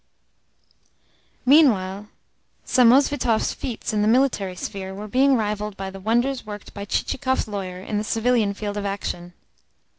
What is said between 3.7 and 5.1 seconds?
in the military sphere were